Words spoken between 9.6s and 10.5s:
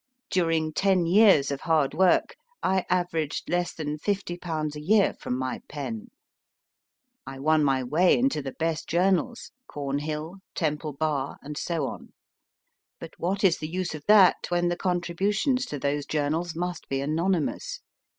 CornJiill,